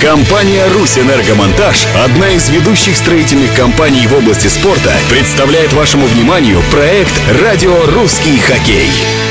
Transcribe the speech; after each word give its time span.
Компания 0.00 0.64
«Русь 0.68 0.96
Энергомонтаж», 0.96 1.88
одна 2.04 2.30
из 2.30 2.48
ведущих 2.50 2.96
строительных 2.96 3.52
компаний 3.56 4.06
в 4.06 4.14
области 4.14 4.46
спорта, 4.46 4.92
представляет 5.10 5.72
вашему 5.72 6.06
вниманию 6.06 6.62
проект 6.70 7.12
«Радио 7.42 7.84
Русский 7.86 8.38
хоккей». 8.38 9.27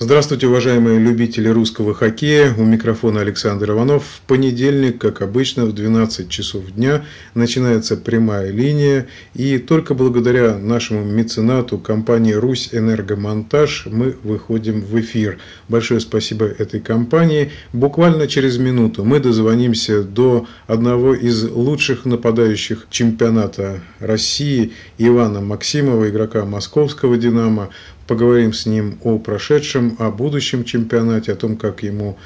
Здравствуйте, 0.00 0.46
уважаемые 0.46 1.00
любители 1.00 1.48
русского 1.48 1.92
хоккея. 1.92 2.54
У 2.56 2.62
микрофона 2.62 3.20
Александр 3.22 3.72
Иванов. 3.72 4.04
В 4.04 4.20
понедельник, 4.28 5.00
как 5.00 5.22
обычно, 5.22 5.66
в 5.66 5.72
12 5.72 6.28
часов 6.28 6.70
дня 6.70 7.04
начинается 7.34 7.96
прямая 7.96 8.52
линия. 8.52 9.08
И 9.34 9.58
только 9.58 9.94
благодаря 9.94 10.56
нашему 10.56 11.04
меценату 11.04 11.78
компании 11.78 12.32
«Русь 12.32 12.68
Энергомонтаж» 12.70 13.88
мы 13.90 14.16
выходим 14.22 14.82
в 14.82 15.00
эфир. 15.00 15.38
Большое 15.68 15.98
спасибо 15.98 16.44
этой 16.44 16.78
компании. 16.78 17.50
Буквально 17.72 18.28
через 18.28 18.56
минуту 18.56 19.04
мы 19.04 19.18
дозвонимся 19.18 20.04
до 20.04 20.46
одного 20.68 21.12
из 21.12 21.42
лучших 21.42 22.04
нападающих 22.04 22.86
чемпионата 22.88 23.80
России 23.98 24.74
Ивана 24.96 25.40
Максимова, 25.40 26.08
игрока 26.08 26.44
московского 26.44 27.16
«Динамо». 27.16 27.70
Поговорим 28.08 28.54
с 28.54 28.64
ним 28.64 28.98
о 29.04 29.18
прошедшем, 29.18 29.96
о 29.98 30.10
будущем 30.10 30.64
чемпионате, 30.64 31.32
о 31.32 31.36
том, 31.36 31.58
как 31.58 31.82
ему 31.82 32.16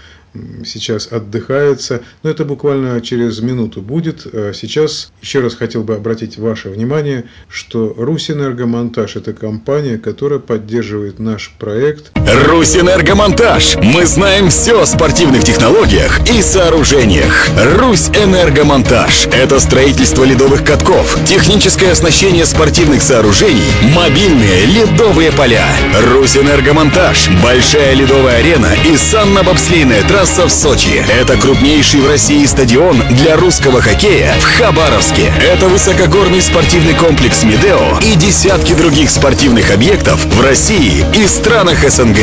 сейчас 0.65 1.09
отдыхается. 1.11 2.01
Но 2.23 2.31
это 2.31 2.45
буквально 2.45 3.01
через 3.01 3.41
минуту 3.41 3.83
будет. 3.83 4.27
А 4.33 4.53
сейчас 4.53 5.13
еще 5.21 5.41
раз 5.41 5.55
хотел 5.55 5.83
бы 5.85 5.95
обратить 5.95 6.39
ваше 6.39 6.71
внимание, 6.71 7.25
что 7.49 7.95
Русэнергомонтаж– 7.97 9.17
это 9.17 9.33
компания, 9.33 9.99
которая 9.99 10.39
поддерживает 10.39 11.19
наш 11.19 11.53
проект. 11.59 12.13
Русэнергомонтаж. 12.17 13.77
Мы 13.77 14.07
знаем 14.07 14.49
все 14.49 14.81
о 14.81 14.87
спортивных 14.87 15.45
технологиях 15.45 16.21
и 16.31 16.41
сооружениях. 16.43 17.49
Русь 17.79 18.09
Энергомонтаж– 18.09 19.27
это 19.33 19.61
строительство 19.61 20.25
ледовых 20.25 20.65
катков, 20.65 21.19
техническое 21.27 21.93
оснащение 21.93 22.47
спортивных 22.47 23.03
сооружений, 23.03 23.71
мобильные 23.95 24.67
ледовые 24.67 25.33
поля. 25.33 25.67
Русь 26.13 26.37
Энергомонтаж– 26.37 27.29
большая 27.43 27.95
ледовая 27.95 28.39
арена 28.39 28.73
и 28.87 28.97
санно-бобслейная 28.97 30.07
трасса 30.09 30.22
трасса 30.23 30.47
в 30.47 30.51
Сочи. 30.51 31.05
Это 31.21 31.37
крупнейший 31.37 32.01
в 32.01 32.07
России 32.07 32.45
стадион 32.47 32.97
для 33.11 33.37
русского 33.37 33.83
хоккея 33.83 34.33
в 34.39 34.45
Хабаровске. 34.45 35.33
Это 35.53 35.67
высокогорный 35.67 36.41
спортивный 36.41 36.95
комплекс 36.95 37.43
«Медео» 37.43 37.99
и 38.01 38.15
десятки 38.15 38.73
других 38.73 39.11
спортивных 39.11 39.73
объектов 39.73 40.25
в 40.25 40.41
России 40.41 41.05
и 41.13 41.27
странах 41.27 41.83
СНГ. 41.91 42.19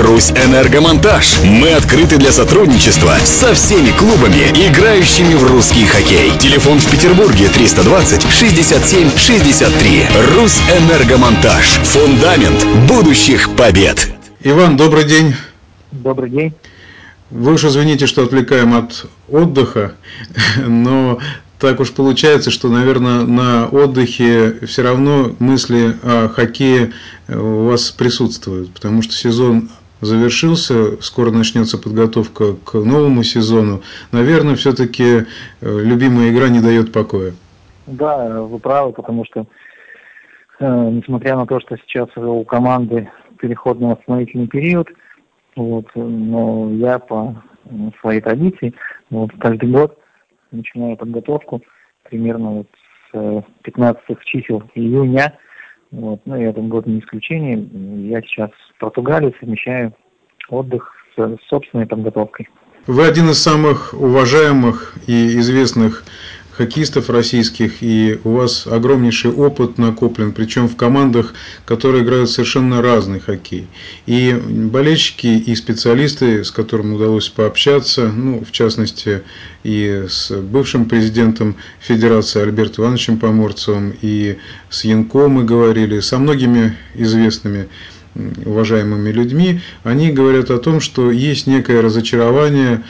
«Русь 0.00 0.32
Энергомонтаж». 0.32 1.42
Мы 1.44 1.70
открыты 1.70 2.16
для 2.16 2.32
сотрудничества 2.32 3.14
со 3.22 3.54
всеми 3.54 3.92
клубами, 3.92 4.50
играющими 4.66 5.34
в 5.34 5.46
русский 5.46 5.86
хоккей. 5.86 6.32
Телефон 6.40 6.80
в 6.80 6.90
Петербурге 6.90 7.48
320 7.54 8.32
67 8.32 9.16
63. 9.16 10.06
«Русь 10.34 10.58
Энергомонтаж». 10.76 11.78
Фундамент 11.84 12.64
будущих 12.88 13.54
побед. 13.54 14.08
Иван, 14.42 14.76
добрый 14.76 15.04
день. 15.04 15.36
Добрый 15.92 16.30
день. 16.30 16.52
Вы 17.30 17.54
уж 17.54 17.64
извините, 17.64 18.06
что 18.06 18.22
отвлекаем 18.22 18.74
от 18.74 19.06
отдыха, 19.28 19.94
но 20.66 21.18
так 21.58 21.80
уж 21.80 21.92
получается, 21.92 22.50
что, 22.50 22.68
наверное, 22.68 23.24
на 23.24 23.66
отдыхе 23.66 24.66
все 24.66 24.82
равно 24.82 25.34
мысли 25.38 25.94
о 26.02 26.28
хоккее 26.28 26.92
у 27.28 27.64
вас 27.64 27.90
присутствуют, 27.90 28.72
потому 28.74 29.02
что 29.02 29.14
сезон 29.14 29.70
завершился, 30.00 31.00
скоро 31.00 31.30
начнется 31.30 31.78
подготовка 31.78 32.54
к 32.62 32.74
новому 32.74 33.22
сезону. 33.22 33.80
Наверное, 34.12 34.56
все-таки 34.56 35.04
э, 35.04 35.24
любимая 35.62 36.30
игра 36.30 36.50
не 36.50 36.60
дает 36.60 36.92
покоя. 36.92 37.32
Да, 37.86 38.42
вы 38.42 38.58
правы, 38.58 38.92
потому 38.92 39.24
что, 39.24 39.46
э, 40.60 40.90
несмотря 40.90 41.36
на 41.36 41.46
то, 41.46 41.58
что 41.60 41.78
сейчас 41.78 42.08
у 42.16 42.44
команды 42.44 43.08
переходный 43.38 43.88
восстановительный 43.88 44.48
период– 44.48 44.88
вот, 45.56 45.86
но 45.94 46.70
я 46.72 46.98
по 46.98 47.42
своей 48.00 48.20
традиции 48.20 48.74
вот, 49.10 49.30
каждый 49.38 49.70
год 49.70 49.98
начинаю 50.50 50.96
подготовку 50.96 51.62
примерно 52.08 52.50
вот 52.50 52.66
с 53.12 53.44
15 53.62 54.02
чисел 54.24 54.62
июня. 54.74 55.38
Вот, 55.90 56.20
ну 56.24 56.36
и 56.36 56.42
этот 56.42 56.66
год 56.68 56.86
не 56.86 56.98
исключение. 56.98 57.56
Я 58.08 58.20
сейчас 58.22 58.50
в 58.74 58.80
Португалии 58.80 59.34
совмещаю 59.38 59.94
отдых 60.48 60.92
с 61.16 61.38
собственной 61.48 61.86
подготовкой. 61.86 62.48
Вы 62.86 63.06
один 63.06 63.30
из 63.30 63.42
самых 63.42 63.94
уважаемых 63.94 64.94
и 65.06 65.38
известных 65.38 66.04
хоккеистов 66.56 67.10
российских, 67.10 67.82
и 67.82 68.18
у 68.24 68.34
вас 68.34 68.66
огромнейший 68.66 69.32
опыт 69.32 69.78
накоплен, 69.78 70.32
причем 70.32 70.68
в 70.68 70.76
командах, 70.76 71.34
которые 71.64 72.04
играют 72.04 72.30
совершенно 72.30 72.80
разный 72.80 73.20
хоккей. 73.20 73.66
И 74.06 74.32
болельщики, 74.32 75.26
и 75.26 75.54
специалисты, 75.54 76.44
с 76.44 76.50
которыми 76.50 76.94
удалось 76.94 77.28
пообщаться, 77.28 78.10
ну, 78.10 78.44
в 78.44 78.52
частности, 78.52 79.22
и 79.64 80.04
с 80.08 80.30
бывшим 80.30 80.86
президентом 80.86 81.56
Федерации 81.80 82.42
Альбертом 82.42 82.84
Ивановичем 82.84 83.18
Поморцевым, 83.18 83.94
и 84.00 84.36
с 84.70 84.84
Янко 84.84 85.28
мы 85.28 85.44
говорили, 85.44 86.00
со 86.00 86.18
многими 86.18 86.76
известными 86.94 87.68
уважаемыми 88.44 89.10
людьми, 89.10 89.60
они 89.82 90.12
говорят 90.12 90.50
о 90.50 90.58
том, 90.58 90.80
что 90.80 91.10
есть 91.10 91.46
некое 91.46 91.82
разочарование 91.82 92.84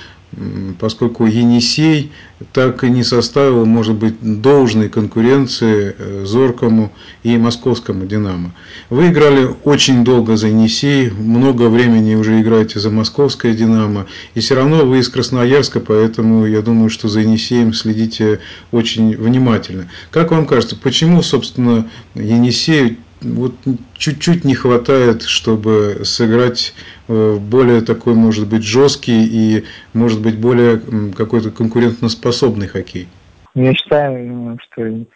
поскольку 0.78 1.26
Енисей 1.26 2.12
так 2.52 2.84
и 2.84 2.90
не 2.90 3.04
составил, 3.04 3.64
может 3.64 3.94
быть, 3.94 4.14
должной 4.20 4.88
конкуренции 4.88 5.94
э, 5.96 6.24
Зоркому 6.26 6.92
и 7.22 7.36
Московскому 7.36 8.06
«Динамо». 8.06 8.52
Вы 8.90 9.08
играли 9.08 9.48
очень 9.64 10.04
долго 10.04 10.36
за 10.36 10.48
Енисей, 10.48 11.10
много 11.10 11.68
времени 11.68 12.14
уже 12.14 12.40
играете 12.40 12.80
за 12.80 12.90
Московское 12.90 13.54
«Динамо», 13.54 14.06
и 14.34 14.40
все 14.40 14.54
равно 14.54 14.84
вы 14.84 14.98
из 14.98 15.08
Красноярска, 15.08 15.80
поэтому 15.80 16.46
я 16.46 16.60
думаю, 16.60 16.90
что 16.90 17.08
за 17.08 17.20
Енисеем 17.20 17.72
следите 17.72 18.40
очень 18.72 19.16
внимательно. 19.16 19.88
Как 20.10 20.30
вам 20.30 20.46
кажется, 20.46 20.76
почему, 20.76 21.22
собственно, 21.22 21.88
Енисей 22.14 22.98
вот 23.24 23.52
чуть-чуть 23.94 24.44
не 24.44 24.54
хватает, 24.54 25.22
чтобы 25.22 26.04
сыграть 26.04 26.74
э, 27.08 27.36
более 27.36 27.80
такой, 27.80 28.14
может 28.14 28.48
быть, 28.48 28.62
жесткий 28.62 29.24
и, 29.24 29.64
может 29.92 30.22
быть, 30.22 30.40
более 30.40 30.80
какой-то 31.16 31.50
конкурентоспособный 31.50 32.68
хоккей? 32.68 33.08
Я 33.54 33.72
считаю, 33.74 34.58
что, 34.64 35.06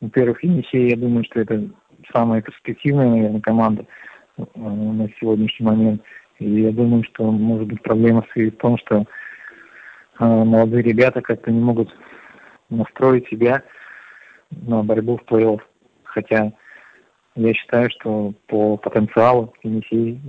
во-первых, 0.00 0.42
Енисей, 0.44 0.90
я 0.90 0.96
думаю, 0.96 1.24
что 1.24 1.40
это 1.40 1.68
самая 2.12 2.42
перспективная, 2.42 3.08
наверное, 3.08 3.40
команда 3.40 3.86
э, 4.36 4.42
на 4.54 5.08
сегодняшний 5.20 5.66
момент. 5.66 6.02
И 6.38 6.62
я 6.62 6.72
думаю, 6.72 7.04
что, 7.04 7.30
может 7.30 7.66
быть, 7.66 7.82
проблема 7.82 8.24
в 8.34 8.50
том, 8.52 8.78
что 8.78 8.96
э, 8.98 9.04
молодые 10.18 10.82
ребята 10.82 11.20
как-то 11.20 11.50
не 11.50 11.60
могут 11.60 11.94
настроить 12.70 13.28
себя 13.28 13.62
на 14.50 14.82
борьбу 14.82 15.18
в 15.18 15.32
плей-офф. 15.32 15.60
Хотя 16.04 16.52
я 17.36 17.54
считаю, 17.54 17.90
что 17.90 18.32
по 18.46 18.76
потенциалу 18.76 19.52
Енисей 19.62 20.20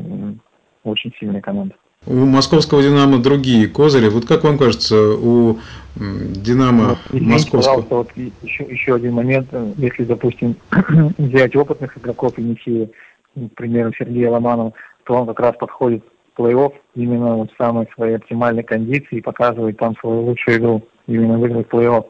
очень 0.84 1.14
сильная 1.20 1.42
команда. 1.42 1.76
У 2.08 2.14
московского 2.14 2.84
«Динамо» 2.84 3.18
другие 3.18 3.68
козыри. 3.68 4.10
Вот 4.10 4.26
как 4.26 4.44
вам 4.44 4.60
кажется, 4.60 4.96
у 4.96 5.58
«Динамо» 5.96 6.98
вот, 7.10 7.22
московского... 7.22 7.62
Пожалуйста, 7.62 7.96
вот 7.96 8.12
еще, 8.44 8.64
еще 8.66 8.96
один 8.96 9.14
момент. 9.14 9.48
Если, 9.78 10.04
допустим, 10.04 10.56
взять 11.18 11.56
опытных 11.56 11.98
игроков 11.98 12.38
Енисея, 12.38 12.90
к 13.36 13.56
примеру, 13.56 13.92
Сергея 13.98 14.30
Ломанова, 14.30 14.74
то 15.06 15.16
он 15.16 15.28
как 15.28 15.40
раз 15.40 15.56
подходит 15.58 16.04
в 16.36 16.40
плей-офф 16.40 16.74
именно 16.94 17.38
в 17.38 17.50
самой 17.58 17.88
своей 17.96 18.18
оптимальной 18.18 18.64
кондиции 18.64 19.18
и 19.18 19.22
показывает 19.22 19.78
там 19.78 19.96
свою 19.98 20.26
лучшую 20.26 20.58
игру, 20.58 20.84
именно 21.08 21.40
выиграть 21.40 21.68
плей-офф. 21.70 22.06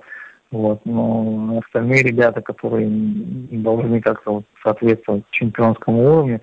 Вот. 0.55 0.79
Но 0.85 1.61
остальные 1.65 2.03
ребята, 2.03 2.41
которые 2.41 2.87
должны 2.89 3.99
как-то 3.99 4.35
вот 4.35 4.45
соответствовать 4.63 5.25
чемпионскому 5.29 6.01
уровню, 6.01 6.39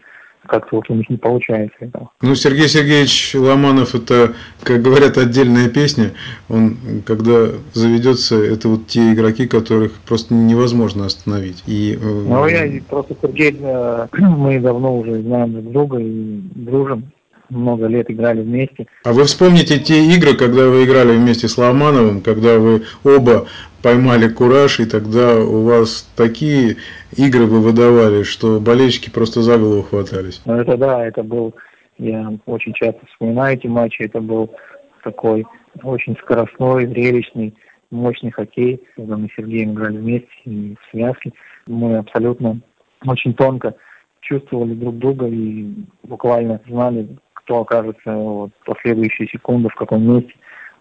как-то 0.47 0.76
вот 0.76 0.91
у 0.91 0.94
них 0.94 1.09
не 1.09 1.17
получается 1.17 1.76
этого. 1.81 2.11
Ну, 2.20 2.35
Сергей 2.35 2.69
Сергеевич 2.69 3.35
Ломанов, 3.35 3.94
это, 3.94 4.35
как 4.64 4.82
говорят, 4.82 5.17
отдельная 5.17 5.70
песня. 5.70 6.12
Он, 6.50 6.76
когда 7.06 7.53
заведется, 7.73 8.37
это 8.37 8.69
вот 8.69 8.87
те 8.87 9.14
игроки, 9.14 9.47
которых 9.47 9.93
просто 10.06 10.35
невозможно 10.35 11.06
остановить. 11.06 11.62
И, 11.67 11.99
э, 11.99 12.05
ну, 12.05 12.47
я 12.49 12.82
просто 12.87 13.17
Сергей, 13.23 13.56
э, 13.59 14.09
мы 14.19 14.61
давно 14.61 14.99
уже 14.99 15.23
знаем 15.23 15.53
друг 15.53 15.73
друга 15.73 15.99
и 16.00 16.41
дружим 16.55 17.11
много 17.52 17.87
лет 17.87 18.10
играли 18.10 18.40
вместе. 18.40 18.87
А 19.04 19.12
вы 19.12 19.25
вспомните 19.25 19.78
те 19.78 20.04
игры, 20.04 20.34
когда 20.34 20.69
вы 20.69 20.84
играли 20.84 21.16
вместе 21.16 21.49
с 21.49 21.58
Ломановым, 21.58 22.20
когда 22.20 22.58
вы 22.58 22.82
оба 23.04 23.46
поймали 23.82 24.28
кураж, 24.28 24.81
и 24.81 24.87
тогда 24.87 25.37
у 25.37 25.64
вас 25.64 26.10
такие 26.16 26.76
игры 27.16 27.46
вы 27.46 27.60
выдавали, 27.60 28.22
что 28.22 28.60
болельщики 28.60 29.10
просто 29.10 29.43
за 29.43 29.58
голову 29.58 29.82
хватались. 29.82 30.40
Ну 30.44 30.54
это 30.54 30.76
да, 30.76 31.04
это 31.04 31.22
был, 31.22 31.54
я 31.99 32.32
очень 32.46 32.72
часто 32.72 33.00
вспоминаю 33.06 33.56
эти 33.56 33.66
матчи, 33.66 34.02
это 34.02 34.20
был 34.20 34.54
такой 35.02 35.44
очень 35.82 36.16
скоростной, 36.22 36.87
зрелищный, 36.87 37.54
мощный 37.90 38.31
хоккей, 38.31 38.82
когда 38.96 39.16
мы 39.16 39.28
с 39.28 39.34
Сергеем 39.37 39.72
играли 39.72 39.99
вместе 39.99 40.28
и 40.44 40.75
в 40.75 40.90
связке. 40.90 41.32
Мы 41.66 41.99
абсолютно 41.99 42.60
очень 43.06 43.34
тонко 43.34 43.75
чувствовали 44.20 44.75
друг 44.75 44.99
друга 44.99 45.26
и 45.26 45.75
буквально 46.04 46.60
знали, 46.66 47.08
кто 47.44 47.61
окажется 47.61 48.12
вот, 48.12 48.50
в 48.61 48.67
последующие 48.67 49.29
секунды, 49.29 49.69
в 49.69 49.75
каком 49.75 50.03
месте 50.03 50.33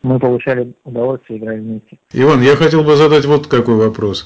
мы 0.03 0.19
получали 0.19 0.73
удовольствие 0.83 1.39
играть 1.39 1.59
вместе. 1.59 1.99
Иван, 2.13 2.41
я 2.41 2.55
хотел 2.55 2.83
бы 2.83 2.95
задать 2.95 3.25
вот 3.25 3.47
какой 3.47 3.75
вопрос. 3.75 4.25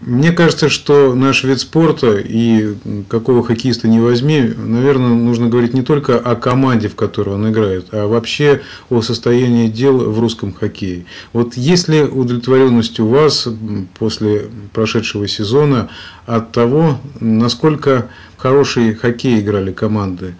Мне 0.00 0.32
кажется, 0.32 0.68
что 0.68 1.14
наш 1.14 1.44
вид 1.44 1.60
спорта 1.60 2.18
и 2.18 2.74
какого 3.08 3.42
хоккеиста 3.42 3.88
не 3.88 4.00
возьми, 4.00 4.42
наверное, 4.54 5.14
нужно 5.14 5.48
говорить 5.48 5.72
не 5.72 5.80
только 5.80 6.18
о 6.18 6.36
команде, 6.36 6.88
в 6.88 6.96
которой 6.96 7.36
он 7.36 7.50
играет, 7.50 7.86
а 7.92 8.06
вообще 8.06 8.60
о 8.90 9.00
состоянии 9.00 9.68
дел 9.68 10.10
в 10.10 10.20
русском 10.20 10.52
хоккее. 10.52 11.06
Вот 11.32 11.54
есть 11.54 11.88
ли 11.88 12.02
удовлетворенность 12.02 13.00
у 13.00 13.06
вас 13.06 13.48
после 13.98 14.42
прошедшего 14.74 15.26
сезона 15.26 15.88
от 16.26 16.52
того, 16.52 16.98
насколько 17.20 18.08
хороший 18.36 18.92
хоккей 18.94 19.40
играли 19.40 19.72
команды? 19.72 20.34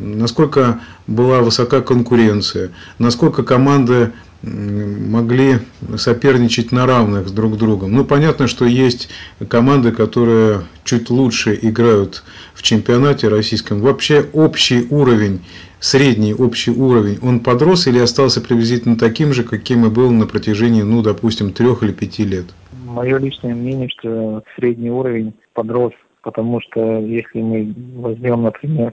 Насколько 0.00 0.80
была 1.06 1.40
высока 1.40 1.80
конкуренция, 1.80 2.70
насколько 2.98 3.42
команды 3.42 4.12
могли 4.42 5.58
соперничать 5.96 6.70
на 6.70 6.86
равных 6.86 7.28
с 7.28 7.32
друг 7.32 7.56
другом. 7.56 7.92
Ну, 7.92 8.04
понятно, 8.04 8.46
что 8.46 8.66
есть 8.66 9.08
команды, 9.48 9.90
которые 9.90 10.62
чуть 10.84 11.10
лучше 11.10 11.58
играют 11.60 12.22
в 12.52 12.62
чемпионате 12.62 13.28
российском. 13.28 13.80
Вообще 13.80 14.26
общий 14.32 14.86
уровень, 14.90 15.40
средний 15.80 16.34
общий 16.34 16.70
уровень, 16.72 17.18
он 17.22 17.40
подрос 17.40 17.86
или 17.86 17.98
остался 17.98 18.40
приблизительно 18.40 18.96
таким 18.96 19.32
же, 19.32 19.44
каким 19.44 19.86
и 19.86 19.88
был 19.88 20.10
на 20.10 20.26
протяжении, 20.26 20.82
ну, 20.82 21.02
допустим, 21.02 21.52
трех 21.52 21.82
или 21.82 21.92
пяти 21.92 22.24
лет? 22.24 22.46
Мое 22.84 23.18
личное 23.18 23.54
мнение, 23.54 23.88
что 23.88 24.42
средний 24.56 24.90
уровень 24.90 25.32
подрос, 25.54 25.92
потому 26.22 26.60
что 26.60 27.00
если 27.00 27.40
мы 27.40 27.74
возьмем, 27.96 28.42
например, 28.42 28.92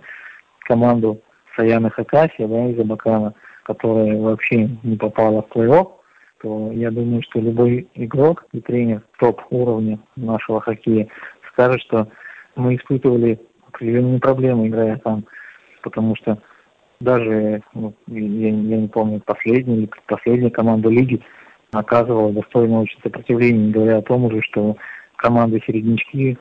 команду 0.61 1.21
Саяна 1.55 1.89
Хакасия, 1.89 2.47
да, 2.47 2.69
из 2.69 2.79
Абакана, 2.79 3.33
которая 3.63 4.19
вообще 4.19 4.69
не 4.83 4.97
попала 4.97 5.41
в 5.41 5.55
плей-офф, 5.55 5.87
то 6.41 6.71
я 6.71 6.89
думаю, 6.89 7.21
что 7.23 7.39
любой 7.39 7.87
игрок 7.93 8.45
и 8.51 8.61
тренер 8.61 9.03
топ-уровня 9.19 9.99
нашего 10.15 10.59
хоккея 10.61 11.07
скажет, 11.51 11.81
что 11.81 12.07
мы 12.55 12.75
испытывали 12.75 13.39
определенные 13.67 14.19
проблемы, 14.19 14.67
играя 14.67 14.97
там, 14.97 15.25
потому 15.83 16.15
что 16.15 16.37
даже, 16.99 17.61
ну, 17.73 17.93
я, 18.07 18.19
я 18.49 18.77
не 18.77 18.87
помню, 18.87 19.21
последняя 19.25 19.75
или 19.75 19.85
предпоследняя 19.87 20.51
команда 20.51 20.89
лиги 20.89 21.21
оказывала 21.71 22.31
достойное 22.31 22.79
очень 22.79 22.99
сопротивление, 23.01 23.71
говоря 23.71 23.97
о 23.97 24.01
том 24.01 24.25
уже, 24.25 24.41
что 24.41 24.77
команды 25.15 25.61
середнячки 25.65 26.37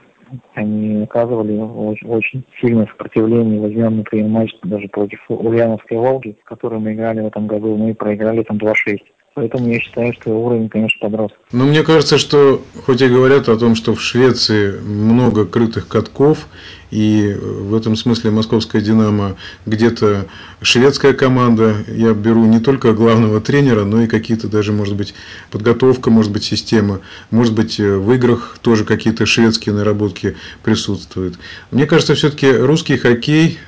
они 0.55 1.03
оказывали 1.03 1.59
очень, 1.59 2.09
очень 2.09 2.44
сильное 2.61 2.87
сопротивление. 2.87 3.61
Возьмем, 3.61 3.99
например, 3.99 4.29
матч 4.29 4.50
даже 4.62 4.88
против 4.88 5.19
Ульяновской 5.29 5.97
Волги, 5.97 6.37
который 6.44 6.79
мы 6.79 6.93
играли 6.94 7.21
в 7.21 7.27
этом 7.27 7.47
году, 7.47 7.77
мы 7.77 7.94
проиграли 7.94 8.43
там 8.43 8.56
2-6. 8.56 8.99
Поэтому 9.35 9.69
я 9.69 9.79
считаю, 9.79 10.12
что 10.15 10.31
уровень, 10.31 10.69
конечно, 10.69 10.99
подрос. 11.00 11.31
Но 11.53 11.65
мне 11.65 11.82
кажется, 11.82 12.19
что 12.19 12.61
хоть 12.85 13.00
и 13.00 13.09
говорят 13.09 13.49
о 13.49 13.56
том, 13.56 13.75
что 13.77 13.94
в 13.94 14.00
Швеции 14.00 14.73
много 14.81 15.47
крытых 15.47 15.87
катков, 15.87 16.49
и 16.91 17.37
в 17.41 17.75
этом 17.75 17.97
смысле 17.97 18.31
московская 18.31 18.81
«Динамо» 18.81 19.37
где-то 19.67 20.27
шведская 20.61 21.13
команда. 21.13 21.77
Я 21.89 22.13
беру 22.13 22.45
не 22.45 22.61
только 22.61 22.93
главного 22.93 23.41
тренера, 23.41 23.85
но 23.85 24.03
и 24.03 24.07
какие-то 24.07 24.49
даже, 24.49 24.73
может 24.73 24.97
быть, 24.97 25.15
подготовка, 25.51 26.11
может 26.11 26.33
быть, 26.33 26.45
система. 26.45 27.01
Может 27.31 27.55
быть, 27.55 27.79
в 27.79 28.13
играх 28.13 28.59
тоже 28.61 28.85
какие-то 28.85 29.25
шведские 29.25 29.75
наработки 29.75 30.37
присутствуют. 30.63 31.39
Мне 31.71 31.87
кажется, 31.87 32.15
все-таки 32.15 32.51
русский 32.51 32.97
хоккей, 32.97 33.59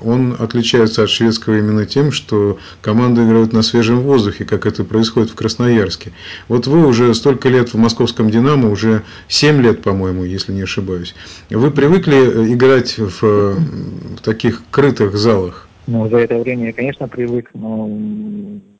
он 0.00 0.36
отличается 0.38 1.02
от 1.02 1.10
шведского 1.10 1.58
именно 1.58 1.86
тем, 1.86 2.12
что 2.12 2.58
команды 2.82 3.24
играют 3.24 3.52
на 3.52 3.62
свежем 3.62 4.00
воздухе, 4.00 4.44
как 4.44 4.64
это 4.64 4.84
происходит 4.84 5.30
в 5.30 5.34
Красноярске. 5.34 6.12
Вот 6.48 6.66
вы 6.66 6.86
уже 6.86 7.12
столько 7.14 7.48
лет 7.48 7.74
в 7.74 7.76
московском 7.76 8.30
«Динамо», 8.30 8.70
уже 8.70 9.02
7 9.28 9.60
лет, 9.60 9.82
по-моему, 9.82 10.24
если 10.24 10.52
не 10.52 10.62
ошибаюсь. 10.62 11.14
Вы 11.50 11.70
привыкли 11.70 12.52
играть 12.54 12.59
в, 12.98 13.22
в 13.22 14.20
таких 14.22 14.62
крытых 14.70 15.16
залах? 15.16 15.68
Ну, 15.86 16.08
за 16.08 16.18
это 16.18 16.38
время 16.38 16.66
я, 16.66 16.72
конечно, 16.72 17.08
привык, 17.08 17.50
но 17.54 17.88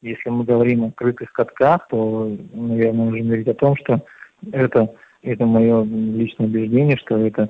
если 0.03 0.31
мы 0.31 0.45
говорим 0.45 0.85
о 0.85 0.93
крытых 0.93 1.33
катках, 1.33 1.89
то, 1.89 2.37
наверное, 2.53 3.07
нужно 3.07 3.25
говорить 3.25 3.49
о 3.49 3.55
том, 3.55 3.75
что 3.77 4.05
это, 4.53 4.95
это 5.23 5.47
мое 5.47 5.83
личное 5.85 6.47
убеждение, 6.47 6.97
что 6.99 7.19
это 7.19 7.49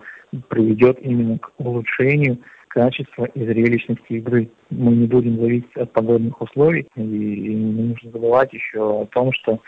приведет 0.49 0.99
именно 1.03 1.38
к 1.38 1.50
улучшению 1.59 2.38
качества 2.69 3.25
и 3.25 3.44
зрелищности 3.44 4.12
игры. 4.12 4.49
Мы 4.71 4.93
не 4.93 5.06
будем 5.06 5.41
зависеть 5.41 5.76
от 5.76 5.93
погодных 5.93 6.41
условий, 6.41 6.87
и, 6.94 7.00
и 7.03 7.55
не 7.55 7.83
нужно 7.88 8.11
забывать 8.12 8.53
еще 8.53 9.03
о 9.03 9.06
том, 9.06 9.33
что 9.33 9.61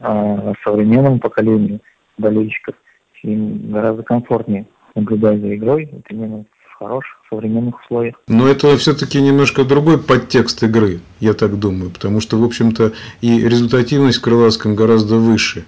э, 0.00 0.52
современному 0.64 1.20
поколению 1.20 1.80
болельщиков 2.18 2.74
им 3.22 3.70
гораздо 3.70 4.02
комфортнее 4.02 4.66
наблюдать 4.94 5.40
за 5.40 5.54
игрой, 5.54 5.88
вот 5.92 6.04
именно 6.10 6.44
в 6.64 6.78
хороших 6.78 7.12
современных 7.30 7.80
условиях. 7.82 8.16
Но 8.28 8.48
это 8.48 8.76
все-таки 8.76 9.20
немножко 9.20 9.64
другой 9.64 9.98
подтекст 9.98 10.62
игры, 10.62 11.00
я 11.20 11.34
так 11.34 11.58
думаю, 11.58 11.90
потому 11.90 12.20
что, 12.20 12.38
в 12.38 12.44
общем-то, 12.44 12.92
и 13.20 13.40
результативность 13.40 14.18
в 14.18 14.22
Крылатском 14.22 14.74
гораздо 14.74 15.16
выше. 15.16 15.64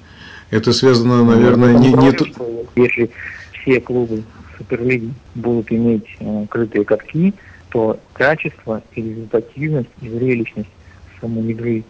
Это 0.51 0.73
связано, 0.73 1.25
ну, 1.25 1.33
наверное, 1.33 1.73
ну, 1.73 1.81
не... 1.81 1.93
не... 1.93 2.17
Если 2.77 3.11
все 3.53 3.81
клубы 3.81 4.23
Суперлиги 4.57 5.13
будут 5.35 5.73
иметь 5.73 6.07
э, 6.21 6.47
крытые 6.49 6.85
катки, 6.85 7.35
то 7.71 7.99
качество 8.13 8.83
и 8.95 9.03
результативность 9.03 9.89
и 10.01 10.09
зрелищность 10.09 10.69
самой 11.21 11.51
игры 11.51 11.85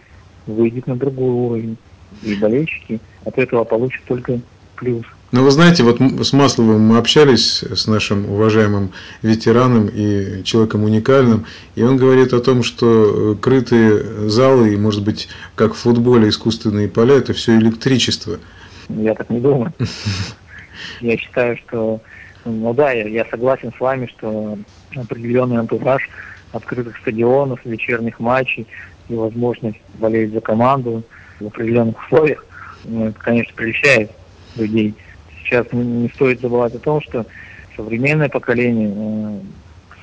выйдет 0.47 0.87
на 0.87 0.95
другой 0.95 1.29
уровень. 1.29 1.77
И 2.23 2.35
болельщики 2.35 2.99
от 3.25 3.37
этого 3.37 3.63
получат 3.65 4.03
только 4.05 4.39
плюс. 4.75 5.05
Ну, 5.35 5.43
вы 5.43 5.51
знаете, 5.51 5.83
вот 5.83 5.99
с 5.99 6.31
Масловым 6.31 6.79
мы 6.79 6.97
общались 6.97 7.61
с 7.61 7.87
нашим 7.87 8.31
уважаемым 8.31 8.93
ветераном 9.21 9.89
и 9.89 10.45
человеком 10.45 10.85
уникальным, 10.85 11.45
и 11.75 11.83
он 11.83 11.97
говорит 11.97 12.31
о 12.31 12.39
том, 12.39 12.63
что 12.63 13.33
э, 13.33 13.35
крытые 13.35 14.29
залы 14.29 14.73
и, 14.73 14.77
может 14.77 15.03
быть, 15.03 15.27
как 15.55 15.73
в 15.73 15.77
футболе 15.77 16.29
искусственные 16.29 16.87
поля, 16.87 17.15
это 17.15 17.33
все 17.33 17.57
электричество. 17.57 18.39
Я 18.87 19.13
так 19.13 19.29
не 19.29 19.41
думаю. 19.41 19.73
Я 21.01 21.17
считаю, 21.17 21.57
что, 21.57 21.99
ну 22.45 22.73
да, 22.73 22.93
я 22.93 23.25
согласен 23.25 23.73
с 23.75 23.79
вами, 23.81 24.09
что 24.17 24.57
определенный 24.95 25.57
антураж 25.57 26.09
открытых 26.53 26.95
стадионов, 26.99 27.59
вечерних 27.65 28.21
матчей 28.21 28.67
и 29.09 29.15
возможность 29.15 29.81
болеть 29.95 30.31
за 30.31 30.39
команду 30.39 31.03
в 31.41 31.47
определенных 31.47 32.01
условиях, 32.05 32.45
ну, 32.85 33.07
это, 33.07 33.19
конечно, 33.19 33.53
прельщает 33.53 34.11
людей 34.55 34.95
сейчас 35.45 35.67
не 35.71 36.09
стоит 36.09 36.41
забывать 36.41 36.75
о 36.75 36.79
том, 36.79 37.01
что 37.01 37.25
современное 37.75 38.29
поколение 38.29 38.91
э, 38.95 39.39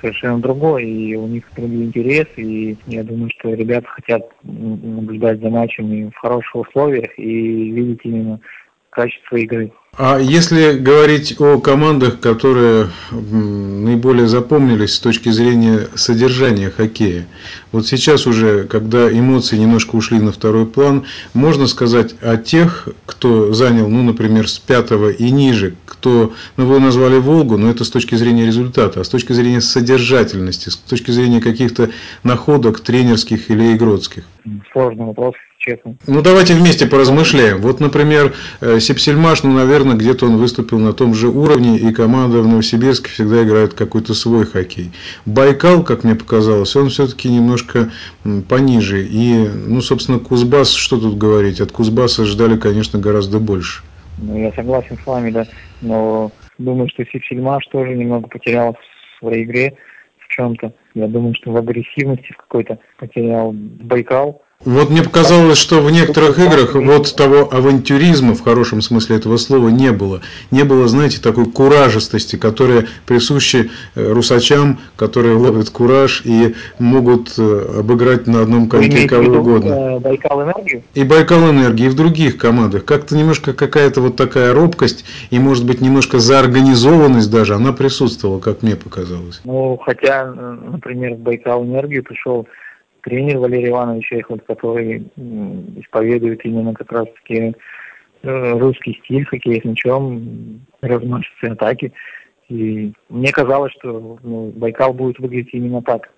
совершенно 0.01 0.41
другое, 0.41 0.83
и 0.83 1.15
у 1.15 1.27
них 1.27 1.45
другие 1.57 1.85
интересы, 1.85 2.35
и 2.37 2.79
я 2.87 3.03
думаю, 3.03 3.31
что 3.39 3.55
ребята 3.55 3.87
хотят 3.89 4.23
наблюдать 4.43 5.41
за 5.41 5.49
матчами 5.49 6.11
в 6.11 6.17
хороших 6.19 6.55
условиях 6.55 7.19
и 7.19 7.71
видеть 7.71 8.01
именно 8.05 8.41
качество 8.91 9.37
игры. 9.37 9.73
А 9.99 10.19
если 10.19 10.79
говорить 10.79 11.39
о 11.39 11.61
командах, 11.61 12.19
которые 12.19 12.89
наиболее 13.11 14.27
запомнились 14.27 14.95
с 14.95 15.01
точки 15.01 15.29
зрения 15.29 15.87
содержания 15.95 16.71
хоккея, 16.71 17.27
вот 17.73 17.87
сейчас 17.87 18.27
уже, 18.27 18.65
когда 18.65 19.13
эмоции 19.13 19.59
немножко 19.59 19.95
ушли 19.97 20.19
на 20.19 20.33
второй 20.33 20.65
план, 20.65 21.05
можно 21.35 21.67
сказать 21.67 22.15
о 22.23 22.39
тех, 22.39 22.89
кто 23.05 23.53
занял, 23.53 23.87
ну, 23.87 24.03
например, 24.03 24.49
с 24.49 24.59
пятого 24.59 25.11
и 25.11 25.31
ниже, 25.31 25.75
кто, 25.85 26.33
ну, 26.57 26.65
вы 26.65 26.81
назвали 26.81 27.19
Волгу, 27.19 27.59
но 27.59 27.69
это 27.69 27.85
с 27.85 27.91
точки 27.91 28.15
зрения 28.15 28.47
результата, 28.47 29.03
а 29.03 29.05
с 29.05 29.11
точки 29.11 29.35
зрения 29.35 29.61
содержательности, 29.61 30.71
с 30.71 30.77
точки 30.79 31.11
зрения 31.11 31.43
каких-то 31.43 31.91
находок 32.23 32.81
тренерских 32.81 33.51
или 33.51 33.75
игротских? 33.75 34.25
Сложный 34.73 35.05
вопрос 35.05 35.35
честно. 35.63 35.97
Ну, 36.07 36.23
давайте 36.23 36.55
вместе 36.55 36.87
поразмышляем. 36.87 37.61
Вот, 37.61 37.81
например, 37.81 38.35
э, 38.61 38.81
Сепсельмаш, 38.81 39.43
ну, 39.43 39.53
наверное, 39.53 39.82
где-то 39.91 40.27
он 40.27 40.37
выступил 40.37 40.79
на 40.79 40.93
том 40.93 41.15
же 41.15 41.29
уровне, 41.29 41.77
и 41.77 41.93
команда 41.93 42.41
в 42.41 42.49
Новосибирске 42.49 43.11
всегда 43.11 43.43
играет 43.43 43.75
какой-то 43.75 44.15
свой 44.15 44.47
хоккей. 44.47 44.93
Байкал, 45.27 45.83
как 45.83 46.05
мне 46.05 46.15
показалось, 46.15 46.75
он 46.77 46.89
все-таки 46.89 47.29
немножко 47.29 47.91
пониже. 48.49 49.05
И, 49.05 49.49
ну, 49.67 49.81
собственно, 49.81 50.19
Кузбасс, 50.19 50.73
что 50.73 50.99
тут 50.99 51.19
говорить, 51.19 51.61
от 51.61 51.73
Кузбасса 51.73 52.25
ждали, 52.25 52.57
конечно, 52.57 52.99
гораздо 52.99 53.39
больше. 53.39 53.83
Ну, 54.19 54.39
я 54.39 54.53
согласен 54.53 54.97
с 55.03 55.07
вами, 55.07 55.31
да, 55.31 55.47
но 55.81 56.31
думаю, 56.59 56.89
что 56.89 57.05
Сепсельмаш 57.05 57.67
тоже 57.67 57.95
немного 57.95 58.29
потерял 58.29 58.75
в 58.75 59.19
своей 59.19 59.45
игре 59.45 59.77
в 60.19 60.29
чем-то. 60.35 60.73
Я 60.95 61.09
думаю, 61.09 61.35
что 61.35 61.51
в 61.51 61.57
агрессивности 61.57 62.35
какой-то 62.37 62.79
потерял 62.99 63.53
Байкал, 63.53 64.43
Вот 64.64 64.90
мне 64.90 65.02
показалось, 65.02 65.59
что 65.59 65.81
в 65.81 65.90
некоторых 65.90 66.38
играх 66.38 66.75
вот 66.75 67.14
того 67.16 67.52
авантюризма 67.52 68.35
в 68.35 68.42
хорошем 68.42 68.81
смысле 68.81 69.16
этого 69.16 69.37
слова 69.37 69.69
не 69.69 69.90
было. 69.90 70.21
Не 70.52 70.62
было, 70.62 70.87
знаете, 70.87 71.21
такой 71.21 71.47
куражистости, 71.47 72.37
которая 72.37 72.87
присуща 73.07 73.66
э, 73.95 74.12
русачам, 74.12 74.78
которые 74.95 75.35
ловят 75.35 75.71
кураж 75.71 76.23
и 76.25 76.54
могут 76.78 77.35
э, 77.38 77.78
обыграть 77.81 78.28
на 78.28 78.42
одном 78.42 78.69
коньке 78.69 79.09
кого 79.09 79.40
угодно. 79.40 79.97
Э, 79.97 79.99
Байкал 79.99 80.42
энергию? 80.45 80.83
И 80.95 81.02
Байкал 81.02 81.50
энергии, 81.50 81.87
и 81.87 81.88
в 81.88 81.97
других 81.97 82.38
командах. 82.38 82.85
Как-то 82.85 83.16
немножко 83.16 83.54
какая-то 83.54 84.00
вот 84.00 84.14
такая 84.14 84.54
робкость 84.54 85.04
и, 85.31 85.40
может 85.40 85.66
быть, 85.66 85.81
немножко 85.81 86.21
заорганизованность 86.21 87.31
даже, 87.31 87.54
она 87.54 87.73
присутствовала, 87.73 88.38
как 88.38 88.62
мне 88.62 88.76
показалось. 88.76 89.40
Ну, 89.45 89.76
хотя, 89.85 90.26
например, 90.26 91.14
в 91.14 91.19
Байкал 91.19 91.64
энергию 91.64 92.04
пришел 92.04 92.47
тренер 93.02 93.38
Валерий 93.38 93.68
Иванович 93.68 94.09
Чехов, 94.09 94.40
который 94.47 95.11
исповедует 95.76 96.44
именно 96.44 96.75
как 96.75 96.90
раз-таки 96.92 97.54
э, 98.23 98.59
русский 98.59 99.00
стиль 99.04 99.25
хоккея 99.26 99.61
с 99.61 99.64
мячом, 99.64 100.61
размашистые 100.80 101.52
атаки. 101.52 101.92
И 102.49 102.92
мне 103.09 103.32
казалось, 103.32 103.73
что 103.78 104.18
ну, 104.23 104.52
Байкал 104.56 104.92
будет 104.92 105.18
выглядеть 105.18 105.54
именно 105.54 105.82
так. 105.82 106.09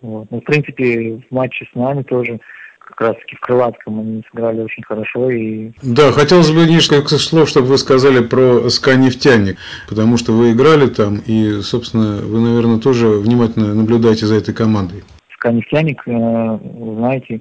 Вот. 0.00 0.30
Ну, 0.30 0.40
в 0.40 0.44
принципе, 0.44 1.22
в 1.28 1.34
матче 1.34 1.66
с 1.72 1.74
нами 1.74 2.02
тоже 2.02 2.40
как 2.78 3.00
раз 3.00 3.16
таки 3.16 3.36
в 3.36 3.40
Крылатском 3.40 4.00
они 4.00 4.22
сыграли 4.30 4.60
очень 4.60 4.82
хорошо. 4.82 5.30
И... 5.30 5.70
Да, 5.82 6.12
хотелось 6.12 6.50
бы 6.50 6.66
несколько 6.66 7.16
слов, 7.16 7.48
чтобы 7.48 7.68
вы 7.68 7.78
сказали 7.78 8.22
про 8.22 8.68
СК 8.68 8.96
«Нефтяник», 8.96 9.56
потому 9.88 10.16
что 10.18 10.32
вы 10.32 10.52
играли 10.52 10.88
там, 10.88 11.18
и, 11.24 11.60
собственно, 11.62 12.16
вы, 12.16 12.40
наверное, 12.40 12.78
тоже 12.78 13.08
внимательно 13.08 13.74
наблюдаете 13.74 14.26
за 14.26 14.34
этой 14.34 14.52
командой. 14.52 15.04
«Нефтяник», 15.50 16.02
э, 16.06 16.58
знаете, 16.96 17.40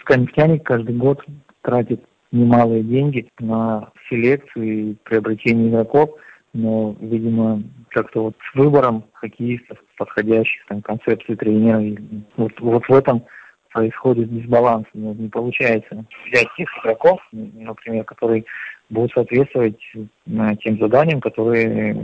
СК 0.00 0.16
«Нефтяник» 0.16 0.64
каждый 0.64 0.96
год 0.96 1.24
тратит 1.62 2.02
немалые 2.32 2.82
деньги 2.82 3.28
на 3.38 3.90
селекцию 4.08 4.64
и 4.66 4.94
приобретение 5.04 5.68
игроков, 5.68 6.10
но, 6.52 6.96
видимо, 7.00 7.62
как-то 7.90 8.24
вот 8.24 8.34
с 8.50 8.54
выбором 8.56 9.04
хоккеистов, 9.14 9.78
подходящих 9.96 10.64
там 10.66 10.82
концепции 10.82 11.34
тренера, 11.34 11.96
вот, 12.36 12.52
вот 12.60 12.84
в 12.88 12.92
этом 12.92 13.24
происходит 13.72 14.32
дисбаланс. 14.32 14.86
Ну, 14.94 15.14
не 15.14 15.28
получается 15.28 16.04
взять 16.26 16.48
тех 16.56 16.68
игроков, 16.82 17.20
например, 17.32 18.04
которые 18.04 18.44
будут 18.88 19.12
соответствовать 19.12 19.78
тем 19.84 20.78
заданиям, 20.78 21.20
которые 21.20 21.94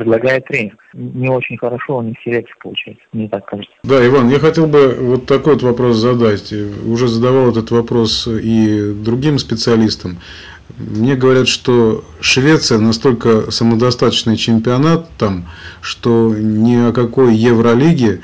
предлагает 0.00 0.46
тренер. 0.46 0.76
Не 0.94 1.28
очень 1.28 1.58
хорошо 1.58 1.98
у 1.98 2.02
них 2.02 2.16
селекция 2.24 2.56
получается, 2.62 3.02
мне 3.12 3.28
так 3.28 3.44
кажется. 3.44 3.72
Да, 3.84 4.04
Иван, 4.06 4.30
я 4.30 4.38
хотел 4.38 4.66
бы 4.66 4.96
вот 4.98 5.26
такой 5.26 5.54
вот 5.54 5.62
вопрос 5.62 5.96
задать. 5.96 6.52
Уже 6.86 7.06
задавал 7.06 7.50
этот 7.50 7.70
вопрос 7.70 8.26
и 8.26 8.92
другим 8.94 9.38
специалистам. 9.38 10.18
Мне 10.78 11.16
говорят, 11.16 11.48
что 11.48 12.04
Швеция 12.20 12.78
настолько 12.78 13.50
самодостаточный 13.50 14.36
чемпионат 14.36 15.06
там, 15.18 15.46
что 15.82 16.34
ни 16.34 16.76
о 16.76 16.92
какой 16.92 17.34
Евролиге 17.34 18.22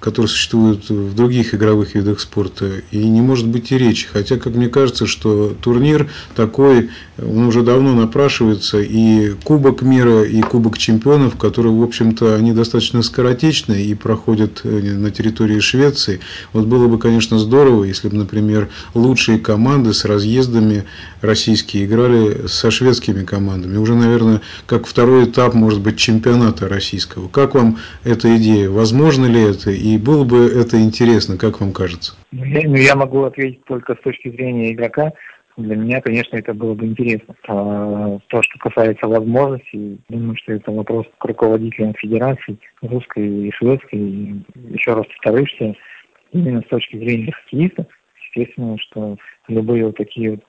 которые 0.00 0.28
существуют 0.28 0.88
в 0.88 1.14
других 1.14 1.54
игровых 1.54 1.94
видах 1.94 2.20
спорта, 2.20 2.82
и 2.90 2.98
не 3.08 3.20
может 3.20 3.46
быть 3.46 3.72
и 3.72 3.78
речи. 3.78 4.06
Хотя, 4.12 4.36
как 4.36 4.54
мне 4.54 4.68
кажется, 4.68 5.06
что 5.06 5.54
турнир 5.60 6.10
такой, 6.34 6.90
он 7.18 7.46
уже 7.46 7.62
давно 7.62 7.94
напрашивается, 7.94 8.80
и 8.80 9.30
Кубок 9.44 9.82
мира, 9.82 10.22
и 10.22 10.40
Кубок 10.42 10.78
чемпионов, 10.78 11.36
которые, 11.36 11.72
в 11.74 11.82
общем-то, 11.82 12.34
они 12.34 12.52
достаточно 12.52 13.02
скоротечны 13.02 13.82
и 13.82 13.94
проходят 13.94 14.60
э, 14.64 14.68
на 14.68 15.10
территории 15.10 15.60
Швеции. 15.60 16.20
Вот 16.52 16.66
было 16.66 16.88
бы, 16.88 16.98
конечно, 16.98 17.38
здорово, 17.38 17.84
если 17.84 18.08
бы, 18.08 18.16
например, 18.16 18.68
лучшие 18.94 19.38
команды 19.38 19.94
с 19.94 20.04
разъездами 20.04 20.84
российские 21.20 21.86
играли 21.86 22.46
со 22.46 22.70
шведскими 22.70 23.24
командами. 23.24 23.76
Уже, 23.76 23.94
наверное, 23.94 24.42
как 24.66 24.86
второй 24.86 25.24
этап, 25.24 25.54
может 25.54 25.80
быть, 25.80 25.96
чемпионата 25.96 26.68
российского. 26.68 27.28
Как 27.28 27.54
вам 27.54 27.78
эта 28.04 28.36
идея? 28.36 28.68
Возможно 28.70 29.26
ли 29.26 29.40
это? 29.40 29.70
И 29.86 29.98
было 29.98 30.24
бы 30.24 30.48
это 30.48 30.82
интересно, 30.82 31.38
как 31.38 31.60
вам 31.60 31.72
кажется? 31.72 32.14
Ну, 32.32 32.74
я, 32.74 32.96
могу 32.96 33.22
ответить 33.22 33.64
только 33.66 33.94
с 33.94 34.00
точки 34.00 34.30
зрения 34.30 34.72
игрока. 34.72 35.12
Для 35.56 35.76
меня, 35.76 36.00
конечно, 36.00 36.36
это 36.36 36.54
было 36.54 36.74
бы 36.74 36.86
интересно. 36.86 37.36
А, 37.46 38.18
то, 38.26 38.42
что 38.42 38.58
касается 38.58 39.06
возможностей, 39.06 40.00
думаю, 40.08 40.36
что 40.38 40.54
это 40.54 40.72
вопрос 40.72 41.06
к 41.18 41.24
руководителям 41.24 41.94
федераций, 41.94 42.58
русской 42.82 43.46
и 43.48 43.52
шведской. 43.52 43.98
И 43.98 44.42
еще 44.70 44.94
раз 44.94 45.06
повторюсь, 45.06 45.56
именно 46.32 46.62
с 46.62 46.68
точки 46.68 46.96
зрения 46.96 47.30
хоккеиста, 47.30 47.86
естественно, 48.34 48.76
что 48.78 49.16
любые 49.46 49.86
вот 49.86 49.96
такие 49.96 50.32
вот 50.32 50.40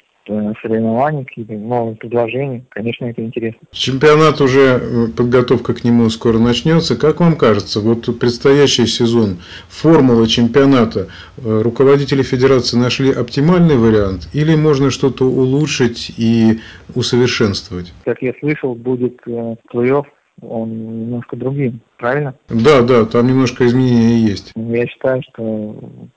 соревнований, 0.62 1.26
какие-то 1.26 1.54
новые 1.54 1.96
предложения. 1.96 2.64
Конечно, 2.70 3.06
это 3.06 3.24
интересно. 3.24 3.60
Чемпионат 3.72 4.42
уже, 4.42 4.80
э, 4.82 5.08
подготовка 5.16 5.74
к 5.74 5.84
нему 5.84 6.10
скоро 6.10 6.38
начнется. 6.38 6.96
Как 6.96 7.20
вам 7.20 7.36
кажется, 7.36 7.80
вот 7.80 8.20
предстоящий 8.20 8.86
сезон, 8.86 9.38
формула 9.70 10.28
чемпионата, 10.28 11.08
э, 11.38 11.62
руководители 11.62 12.24
федерации 12.24 12.78
нашли 12.78 13.12
оптимальный 13.12 13.78
вариант 13.78 14.30
или 14.34 14.56
можно 14.56 14.92
что-то 14.92 15.26
улучшить 15.26 16.14
и 16.18 16.60
усовершенствовать? 16.96 17.94
Как 18.06 18.22
я 18.22 18.34
слышал, 18.40 18.76
будет 18.76 19.20
плей-офф 19.26 20.06
он 20.42 21.02
немножко 21.02 21.36
другим, 21.36 21.82
правильно? 21.98 22.36
Да, 22.50 22.82
да, 22.82 23.06
там 23.06 23.28
немножко 23.28 23.66
изменения 23.66 24.20
есть. 24.20 24.52
Я 24.56 24.86
считаю, 24.86 25.24
что 25.24 25.42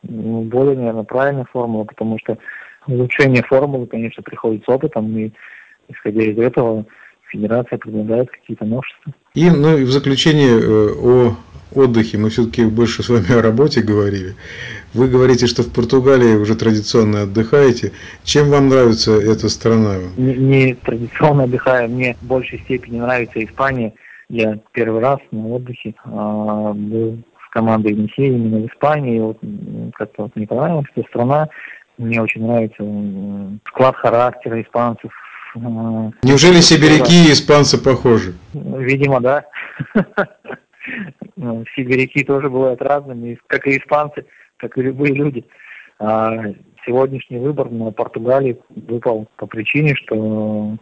ну, 0.03 0.43
более, 0.43 0.77
наверное, 0.77 1.05
правильная 1.05 1.47
формула, 1.51 1.85
потому 1.85 2.19
что 2.19 2.37
улучшение 2.87 3.43
формулы, 3.43 3.87
конечно, 3.87 4.23
приходит 4.23 4.65
с 4.65 4.69
опытом, 4.69 5.17
и 5.17 5.33
исходя 5.89 6.23
из 6.23 6.39
этого 6.39 6.87
федерация 7.29 7.79
предлагает 7.79 8.31
какие-то 8.31 8.65
новшества. 8.65 9.13
И, 9.35 9.51
ну, 9.51 9.79
и 9.79 9.85
в 9.85 9.91
заключение 9.91 10.59
э, 10.59 10.89
о 11.01 11.37
отдыхе. 11.75 12.19
Мы 12.19 12.31
все-таки 12.31 12.65
больше 12.65 13.03
с 13.03 13.09
вами 13.09 13.33
о 13.39 13.43
работе 13.43 13.83
говорили. 13.83 14.35
Вы 14.95 15.09
говорите, 15.09 15.47
что 15.47 15.63
в 15.63 15.73
Португалии 15.73 16.35
уже 16.35 16.57
традиционно 16.57 17.23
отдыхаете. 17.23 17.93
Чем 18.25 18.51
вам 18.51 18.69
нравится 18.69 19.13
эта 19.13 19.49
страна? 19.49 19.99
Не, 20.17 20.35
не 20.35 20.75
традиционно 20.75 21.45
отдыхаю. 21.45 21.89
Мне 21.89 22.17
в 22.21 22.27
большей 22.27 22.59
степени 22.61 22.99
нравится 22.99 23.43
Испания. 23.45 23.95
Я 24.29 24.59
первый 24.73 25.01
раз 25.01 25.19
на 25.31 25.47
отдыхе 25.49 25.95
а, 26.05 26.73
был 26.73 27.19
с 27.47 27.53
командой 27.53 27.93
Енисея 27.93 28.29
именно 28.29 28.59
в 28.59 28.67
Испании. 28.67 29.17
И 29.17 29.21
вот 29.21 29.39
как-то 29.95 30.25
вот 30.25 30.37
мне 30.37 30.47
понравилась 30.47 30.87
эта 30.95 31.07
страна. 31.09 31.49
Мне 32.01 32.23
очень 32.23 32.47
нравится 32.47 32.83
склад 33.69 33.95
характера 33.97 34.63
испанцев. 34.63 35.13
Неужели 36.23 36.61
сибиряки 36.61 37.29
и 37.29 37.33
испанцы 37.33 37.77
похожи? 37.77 38.35
Видимо, 38.55 39.21
да. 39.21 39.45
Сибиряки 41.37 42.25
тоже 42.25 42.49
бывают 42.49 42.81
разными, 42.81 43.39
как 43.49 43.67
и 43.67 43.77
испанцы, 43.77 44.25
как 44.57 44.79
и 44.79 44.83
любые 44.83 45.13
люди. 45.13 45.45
А 45.99 46.31
сегодняшний 46.87 47.37
выбор 47.37 47.71
на 47.71 47.91
Португалии 47.91 48.59
выпал 48.71 49.29
по 49.37 49.47
причине, 49.47 49.95
что 49.97 50.79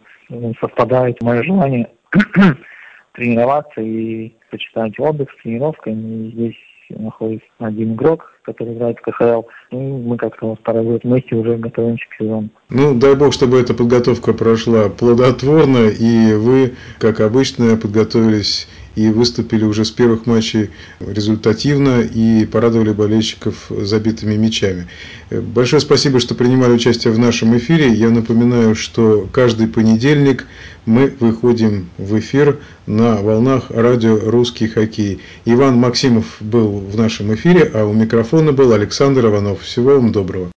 совпадает 0.61 1.21
мое 1.21 1.43
желание 1.43 1.89
тренироваться 3.11 3.81
и 3.81 4.33
сочетать 4.49 4.97
отдых 4.97 5.29
с 5.31 5.43
тренировкой. 5.43 5.95
здесь 6.31 6.55
находится 6.97 7.47
один 7.59 7.93
игрок, 7.93 8.31
который 8.43 8.73
играет 8.73 8.97
в 8.97 9.01
КХЛ. 9.01 9.41
И 9.71 9.75
мы 9.75 10.17
как-то 10.17 10.55
второй 10.55 10.83
год 10.83 11.03
вместе 11.03 11.35
уже 11.35 11.57
готовимся 11.57 12.03
к 12.09 12.21
сезону. 12.21 12.49
Ну, 12.69 12.93
дай 12.95 13.15
бог, 13.15 13.33
чтобы 13.33 13.59
эта 13.59 13.73
подготовка 13.73 14.33
прошла 14.33 14.89
плодотворно, 14.89 15.87
и 15.89 16.33
вы, 16.33 16.73
как 16.97 17.19
обычно, 17.19 17.75
подготовились 17.77 18.67
и 18.95 19.09
выступили 19.09 19.63
уже 19.63 19.85
с 19.85 19.91
первых 19.91 20.25
матчей 20.25 20.71
результативно 20.99 22.01
и 22.01 22.45
порадовали 22.45 22.91
болельщиков 22.91 23.67
забитыми 23.69 24.35
мячами. 24.35 24.87
Большое 25.31 25.79
спасибо, 25.79 26.19
что 26.19 26.35
принимали 26.35 26.73
участие 26.73 27.13
в 27.13 27.19
нашем 27.19 27.55
эфире. 27.57 27.89
Я 27.89 28.09
напоминаю, 28.09 28.75
что 28.75 29.27
каждый 29.31 29.67
понедельник 29.67 30.47
мы 30.89 31.13
выходим 31.19 31.87
в 31.99 32.17
эфир 32.17 32.57
на 32.87 33.17
волнах 33.17 33.65
радио 33.69 34.19
«Русский 34.25 34.67
хоккей». 34.67 35.19
Иван 35.45 35.75
Максимов 35.75 36.37
был 36.39 36.79
в 36.79 36.97
нашем 36.97 37.31
эфире, 37.35 37.69
а 37.75 37.85
у 37.85 37.93
микрофона 37.93 38.53
был 38.53 38.73
Александр 38.73 39.27
Иванов. 39.27 39.61
Всего 39.61 39.91
вам 39.91 40.11
доброго. 40.11 40.49